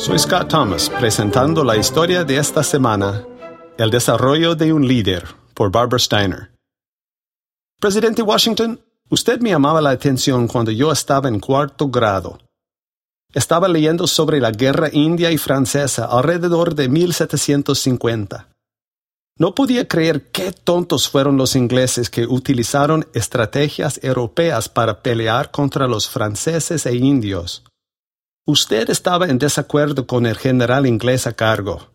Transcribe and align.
Soy 0.00 0.18
Scott 0.18 0.48
Thomas 0.48 0.88
presentando 0.88 1.62
la 1.62 1.76
historia 1.76 2.24
de 2.24 2.38
esta 2.38 2.62
semana, 2.62 3.22
El 3.76 3.90
desarrollo 3.90 4.54
de 4.54 4.72
un 4.72 4.88
líder, 4.88 5.28
por 5.52 5.70
Barbara 5.70 5.98
Steiner. 5.98 6.52
Presidente 7.78 8.22
Washington, 8.22 8.80
usted 9.10 9.40
me 9.40 9.50
llamaba 9.50 9.82
la 9.82 9.90
atención 9.90 10.48
cuando 10.48 10.70
yo 10.70 10.90
estaba 10.90 11.28
en 11.28 11.38
cuarto 11.38 11.88
grado. 11.88 12.38
Estaba 13.34 13.68
leyendo 13.68 14.06
sobre 14.06 14.40
la 14.40 14.52
guerra 14.52 14.88
india 14.90 15.30
y 15.32 15.36
francesa 15.36 16.06
alrededor 16.06 16.74
de 16.74 16.88
1750. 16.88 18.48
No 19.38 19.54
podía 19.54 19.86
creer 19.86 20.30
qué 20.30 20.50
tontos 20.50 21.10
fueron 21.10 21.36
los 21.36 21.54
ingleses 21.56 22.08
que 22.08 22.24
utilizaron 22.24 23.06
estrategias 23.12 24.02
europeas 24.02 24.70
para 24.70 25.02
pelear 25.02 25.50
contra 25.50 25.86
los 25.86 26.08
franceses 26.08 26.86
e 26.86 26.94
indios. 26.94 27.64
Usted 28.50 28.90
estaba 28.90 29.26
en 29.26 29.38
desacuerdo 29.38 30.08
con 30.08 30.26
el 30.26 30.36
general 30.36 30.84
inglés 30.84 31.28
a 31.28 31.34
cargo. 31.34 31.92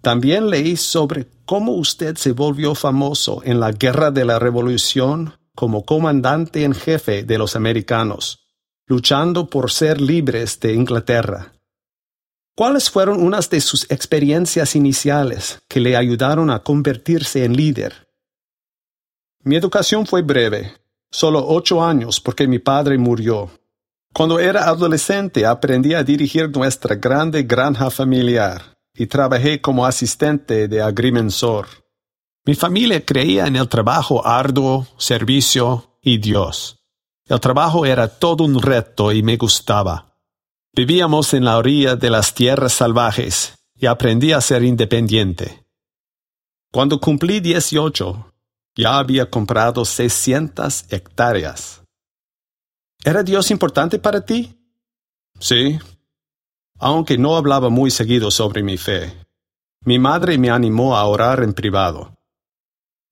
También 0.00 0.48
leí 0.48 0.78
sobre 0.78 1.28
cómo 1.44 1.72
usted 1.72 2.16
se 2.16 2.32
volvió 2.32 2.74
famoso 2.74 3.42
en 3.44 3.60
la 3.60 3.72
Guerra 3.72 4.10
de 4.10 4.24
la 4.24 4.38
Revolución 4.38 5.34
como 5.54 5.84
comandante 5.84 6.64
en 6.64 6.72
jefe 6.72 7.24
de 7.24 7.36
los 7.36 7.56
americanos, 7.56 8.48
luchando 8.86 9.50
por 9.50 9.70
ser 9.70 10.00
libres 10.00 10.58
de 10.60 10.72
Inglaterra. 10.72 11.52
¿Cuáles 12.56 12.88
fueron 12.88 13.22
unas 13.22 13.50
de 13.50 13.60
sus 13.60 13.84
experiencias 13.90 14.74
iniciales 14.74 15.60
que 15.68 15.80
le 15.80 15.94
ayudaron 15.94 16.48
a 16.48 16.62
convertirse 16.62 17.44
en 17.44 17.54
líder? 17.54 18.08
Mi 19.44 19.56
educación 19.56 20.06
fue 20.06 20.22
breve, 20.22 20.72
solo 21.10 21.46
ocho 21.46 21.84
años 21.84 22.18
porque 22.18 22.48
mi 22.48 22.60
padre 22.60 22.96
murió. 22.96 23.50
Cuando 24.12 24.38
era 24.38 24.68
adolescente 24.68 25.46
aprendí 25.46 25.94
a 25.94 26.04
dirigir 26.04 26.50
nuestra 26.54 26.96
grande 26.96 27.44
granja 27.44 27.90
familiar 27.90 28.76
y 28.94 29.06
trabajé 29.06 29.60
como 29.60 29.86
asistente 29.86 30.68
de 30.68 30.82
agrimensor. 30.82 31.66
Mi 32.44 32.54
familia 32.54 33.04
creía 33.04 33.46
en 33.46 33.56
el 33.56 33.68
trabajo 33.68 34.26
arduo, 34.26 34.86
servicio 34.98 35.96
y 36.02 36.18
Dios. 36.18 36.76
El 37.26 37.40
trabajo 37.40 37.86
era 37.86 38.08
todo 38.08 38.44
un 38.44 38.60
reto 38.60 39.12
y 39.12 39.22
me 39.22 39.36
gustaba. 39.36 40.18
Vivíamos 40.74 41.32
en 41.32 41.44
la 41.44 41.56
orilla 41.56 41.96
de 41.96 42.10
las 42.10 42.34
tierras 42.34 42.72
salvajes 42.72 43.54
y 43.74 43.86
aprendí 43.86 44.32
a 44.32 44.40
ser 44.40 44.62
independiente. 44.64 45.64
Cuando 46.70 47.00
cumplí 47.00 47.40
18, 47.40 48.32
ya 48.76 48.98
había 48.98 49.30
comprado 49.30 49.84
600 49.84 50.86
hectáreas. 50.90 51.81
¿Era 53.04 53.22
Dios 53.22 53.50
importante 53.50 53.98
para 53.98 54.24
ti? 54.24 54.56
Sí, 55.40 55.78
aunque 56.78 57.18
no 57.18 57.36
hablaba 57.36 57.68
muy 57.68 57.90
seguido 57.90 58.30
sobre 58.30 58.62
mi 58.62 58.76
fe. 58.76 59.12
Mi 59.84 59.98
madre 59.98 60.38
me 60.38 60.50
animó 60.50 60.96
a 60.96 61.04
orar 61.06 61.42
en 61.42 61.52
privado. 61.52 62.16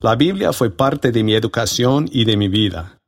La 0.01 0.15
Biblia 0.15 0.53
fue 0.53 0.71
parte 0.71 1.13
de 1.13 1.23
mi 1.23 1.35
educación 1.35 2.09
y 2.11 2.25
de 2.25 2.37
mi 2.37 2.49
vida. 2.49 3.01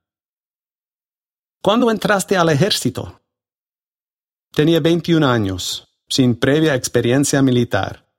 ¿Cuándo 1.63 1.91
entraste 1.91 2.37
al 2.37 2.49
ejército? 2.49 3.21
Tenía 4.53 4.81
21 4.81 5.27
años, 5.27 5.89
sin 6.09 6.35
previa 6.35 6.75
experiencia 6.75 7.41
militar. 7.43 8.13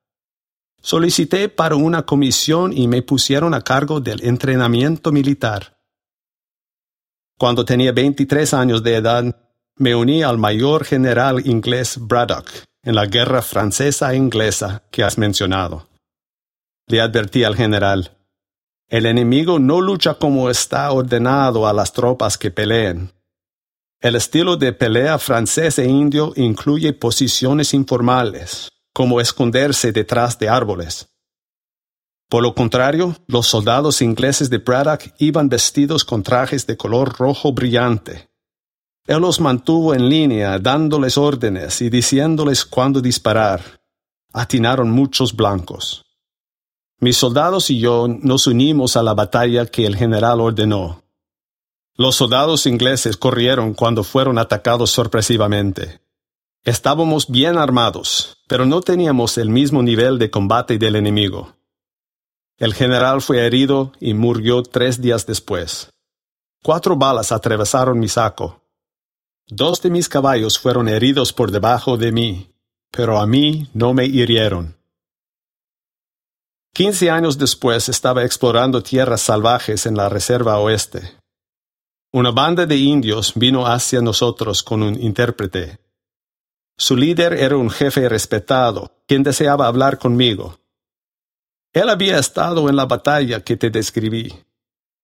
Solicité 0.82 1.50
para 1.50 1.76
una 1.76 2.06
comisión 2.06 2.76
y 2.76 2.88
me 2.88 3.02
pusieron 3.02 3.54
a 3.54 3.62
cargo 3.62 4.00
del 4.00 4.24
entrenamiento 4.24 5.12
militar. 5.12 5.78
Cuando 7.44 7.66
tenía 7.66 7.92
23 7.92 8.54
años 8.54 8.84
de 8.84 8.96
edad, 8.96 9.36
me 9.76 9.94
uní 9.96 10.24
al 10.24 10.38
mayor 10.38 10.86
general 10.86 11.46
inglés 11.46 11.98
Braddock 12.00 12.50
en 12.82 12.96
la 12.96 13.06
guerra 13.06 13.42
francesa 13.42 14.14
e 14.14 14.16
inglesa 14.16 14.84
que 14.90 15.04
has 15.04 15.18
mencionado. 15.18 15.90
Le 16.88 17.02
advertí 17.02 17.44
al 17.44 17.58
general, 17.58 18.16
el 18.88 19.06
enemigo 19.06 19.60
no 19.60 19.82
lucha 19.82 20.14
como 20.14 20.50
está 20.50 20.90
ordenado 20.94 21.68
a 21.68 21.74
las 21.74 21.92
tropas 21.92 22.38
que 22.38 22.50
peleen. 22.50 23.12
El 24.00 24.16
estilo 24.16 24.56
de 24.56 24.72
pelea 24.72 25.20
francés 25.20 25.80
e 25.80 25.86
indio 25.86 26.32
incluye 26.38 26.94
posiciones 26.94 27.74
informales, 27.74 28.70
como 28.94 29.20
esconderse 29.20 29.92
detrás 29.92 30.40
de 30.40 30.48
árboles. 30.48 31.13
Por 32.30 32.44
lo 32.44 32.56
contrario, 32.56 33.16
los 33.28 33.48
soldados 33.48 34.02
ingleses 34.02 34.50
de 34.50 34.58
Braddock 34.58 35.14
iban 35.20 35.50
vestidos 35.50 36.04
con 36.04 36.24
trajes 36.24 36.66
de 36.66 36.78
color 36.78 37.16
rojo 37.18 37.54
brillante. 37.54 38.30
Él 39.06 39.20
los 39.22 39.40
mantuvo 39.40 39.94
en 39.94 40.10
línea, 40.10 40.58
dándoles 40.60 41.18
órdenes 41.18 41.82
y 41.82 41.90
diciéndoles 41.90 42.66
cuándo 42.66 43.02
disparar. 43.02 43.82
Atinaron 44.32 44.90
muchos 44.90 45.36
blancos. 45.36 46.06
Mis 47.00 47.18
soldados 47.18 47.70
y 47.70 47.80
yo 47.80 48.08
nos 48.08 48.48
unimos 48.48 48.96
a 48.96 49.04
la 49.04 49.14
batalla 49.14 49.66
que 49.66 49.86
el 49.86 49.96
general 49.96 50.40
ordenó. 50.40 51.04
Los 51.96 52.16
soldados 52.16 52.66
ingleses 52.66 53.18
corrieron 53.18 53.74
cuando 53.74 54.04
fueron 54.04 54.38
atacados 54.38 54.90
sorpresivamente. 54.92 56.02
Estábamos 56.64 57.30
bien 57.30 57.58
armados, 57.58 58.38
pero 58.48 58.66
no 58.66 58.80
teníamos 58.80 59.38
el 59.38 59.50
mismo 59.50 59.84
nivel 59.84 60.18
de 60.18 60.32
combate 60.32 60.78
del 60.78 60.96
enemigo. 60.96 61.58
El 62.64 62.74
general 62.74 63.22
fue 63.22 63.46
herido 63.46 63.92
y 64.00 64.14
murió 64.14 64.64
tres 64.64 65.02
días 65.02 65.26
después. 65.26 65.90
Cuatro 66.64 66.96
balas 66.96 67.34
atravesaron 67.34 68.00
mi 68.00 68.08
saco. 68.08 68.62
Dos 69.50 69.82
de 69.82 69.90
mis 69.90 70.08
caballos 70.08 70.58
fueron 70.58 70.88
heridos 70.88 71.34
por 71.34 71.52
debajo 71.52 71.98
de 71.98 72.14
mí, 72.14 72.54
pero 72.90 73.20
a 73.20 73.28
mí 73.28 73.68
no 73.74 73.94
me 73.94 74.06
hirieron. 74.06 74.78
Quince 76.74 77.10
años 77.10 77.38
después 77.38 77.90
estaba 77.90 78.24
explorando 78.24 78.82
tierras 78.82 79.20
salvajes 79.20 79.86
en 79.86 79.98
la 79.98 80.08
Reserva 80.08 80.58
Oeste. 80.60 81.18
Una 82.14 82.32
banda 82.32 82.66
de 82.66 82.78
indios 82.78 83.34
vino 83.36 83.68
hacia 83.68 84.00
nosotros 84.00 84.64
con 84.64 84.84
un 84.84 84.98
intérprete. 85.02 85.80
Su 86.78 86.96
líder 86.96 87.34
era 87.34 87.58
un 87.58 87.70
jefe 87.70 88.08
respetado, 88.08 88.90
quien 89.06 89.22
deseaba 89.22 89.68
hablar 89.68 90.00
conmigo. 90.00 90.63
Él 91.74 91.90
había 91.90 92.20
estado 92.20 92.70
en 92.70 92.76
la 92.76 92.86
batalla 92.86 93.42
que 93.42 93.58
te 93.58 93.72
describí. 93.72 94.32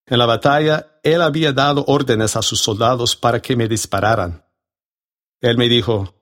En 0.05 0.19
la 0.19 0.27
batalla, 0.27 0.99
él 1.03 1.21
había 1.21 1.51
dado 1.51 1.83
órdenes 1.87 2.35
a 2.35 2.43
sus 2.43 2.61
soldados 2.61 3.15
para 3.15 3.41
que 3.41 3.55
me 3.55 3.67
dispararan. 3.67 4.45
Él 5.41 5.57
me 5.57 5.67
dijo, 5.67 6.13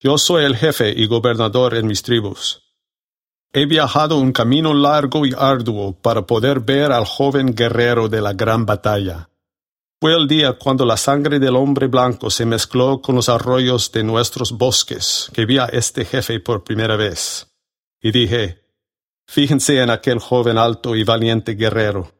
Yo 0.00 0.16
soy 0.16 0.44
el 0.44 0.56
jefe 0.56 0.90
y 0.96 1.06
gobernador 1.06 1.74
en 1.74 1.86
mis 1.86 2.02
tribus. 2.02 2.62
He 3.52 3.66
viajado 3.66 4.18
un 4.18 4.32
camino 4.32 4.72
largo 4.72 5.26
y 5.26 5.32
arduo 5.36 5.92
para 6.00 6.22
poder 6.22 6.60
ver 6.60 6.90
al 6.90 7.04
joven 7.04 7.54
guerrero 7.54 8.08
de 8.08 8.20
la 8.20 8.32
gran 8.32 8.66
batalla. 8.66 9.28
Fue 10.00 10.14
el 10.14 10.26
día 10.26 10.54
cuando 10.54 10.84
la 10.84 10.96
sangre 10.96 11.38
del 11.38 11.56
hombre 11.56 11.86
blanco 11.86 12.30
se 12.30 12.46
mezcló 12.46 13.00
con 13.00 13.14
los 13.14 13.28
arroyos 13.28 13.92
de 13.92 14.02
nuestros 14.02 14.52
bosques 14.52 15.30
que 15.32 15.46
vi 15.46 15.58
a 15.58 15.66
este 15.66 16.04
jefe 16.04 16.40
por 16.40 16.64
primera 16.64 16.96
vez. 16.96 17.46
Y 18.02 18.10
dije, 18.10 18.63
Fíjense 19.26 19.80
en 19.80 19.90
aquel 19.90 20.18
joven 20.18 20.58
alto 20.58 20.94
y 20.94 21.04
valiente 21.04 21.54
guerrero. 21.54 22.12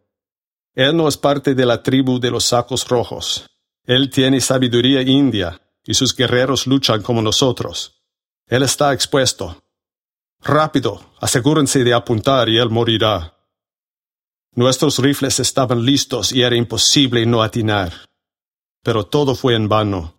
Él 0.75 0.97
no 0.97 1.07
es 1.07 1.17
parte 1.17 1.55
de 1.55 1.67
la 1.67 1.83
tribu 1.83 2.19
de 2.19 2.31
los 2.31 2.45
sacos 2.45 2.89
rojos. 2.89 3.47
Él 3.85 4.11
tiene 4.11 4.41
sabiduría 4.41 5.03
india, 5.03 5.61
y 5.85 5.95
sus 5.95 6.17
guerreros 6.17 6.67
luchan 6.67 7.03
como 7.03 7.23
nosotros. 7.23 8.03
Él 8.47 8.63
está 8.63 8.93
expuesto. 8.93 9.63
Rápido, 10.41 11.13
asegúrense 11.21 11.85
de 11.85 11.95
apuntar 11.95 12.49
y 12.49 12.59
él 12.59 12.71
morirá. 12.71 13.35
Nuestros 14.53 14.99
rifles 14.99 15.41
estaban 15.41 15.85
listos 15.85 16.33
y 16.33 16.43
era 16.43 16.57
imposible 16.57 17.27
no 17.27 17.43
atinar. 17.43 17.93
Pero 18.83 19.07
todo 19.07 19.35
fue 19.35 19.55
en 19.55 19.69
vano. 19.69 20.19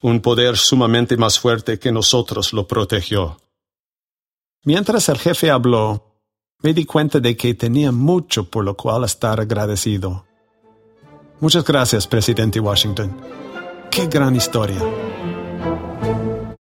Un 0.00 0.20
poder 0.20 0.56
sumamente 0.56 1.16
más 1.16 1.38
fuerte 1.38 1.78
que 1.78 1.92
nosotros 1.92 2.52
lo 2.52 2.66
protegió. 2.66 3.40
Mientras 4.64 5.08
el 5.08 5.18
jefe 5.18 5.50
habló, 5.50 6.09
me 6.62 6.74
di 6.74 6.84
cuenta 6.84 7.20
de 7.20 7.36
que 7.36 7.54
tenía 7.54 7.92
mucho 7.92 8.48
por 8.48 8.64
lo 8.64 8.76
cual 8.76 9.04
estar 9.04 9.40
agradecido. 9.40 10.24
Muchas 11.40 11.64
gracias, 11.64 12.06
presidente 12.06 12.60
Washington. 12.60 13.16
Qué 13.90 14.06
gran 14.06 14.36
historia. 14.36 14.78